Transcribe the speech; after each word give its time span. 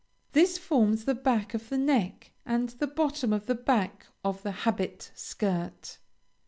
This 0.31 0.57
forms 0.57 1.05
the 1.05 1.13
back 1.13 1.53
of 1.53 1.69
the 1.69 1.77
neck 1.77 2.31
and 2.43 2.69
the 2.69 2.87
bottom 2.87 3.31
of 3.31 3.45
the 3.45 3.53
back 3.53 4.07
of 4.25 4.41
the 4.41 4.51
habit 4.65 5.11
shirt. 5.15 5.99